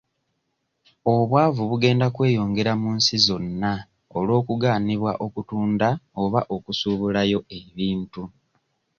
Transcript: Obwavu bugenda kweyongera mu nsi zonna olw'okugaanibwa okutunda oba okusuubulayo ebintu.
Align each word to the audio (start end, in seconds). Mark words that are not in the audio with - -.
Obwavu 1.13 1.61
bugenda 1.69 2.07
kweyongera 2.15 2.71
mu 2.81 2.89
nsi 2.97 3.15
zonna 3.25 3.71
olw'okugaanibwa 4.17 5.11
okutunda 5.25 5.89
oba 6.23 6.39
okusuubulayo 6.55 7.39
ebintu. 7.59 8.23